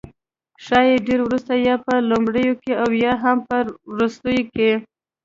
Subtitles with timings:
[0.65, 3.57] ښايي ډیر وروسته، یا په لومړیو کې او یا هم په
[3.95, 4.71] وروستیو کې